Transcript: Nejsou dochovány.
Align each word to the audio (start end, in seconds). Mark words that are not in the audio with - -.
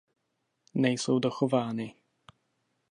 Nejsou 0.73 1.19
dochovány. 1.19 1.95